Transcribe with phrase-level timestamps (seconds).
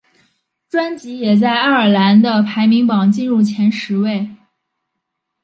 [0.67, 4.31] 专辑也在爱尔兰的排行榜进入前十位。